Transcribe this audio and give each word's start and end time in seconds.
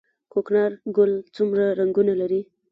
کوکنارو 0.31 0.77
ګل 0.97 1.11
څومره 1.35 1.65
رنګونه 1.79 2.13
لري؟ 2.21 2.41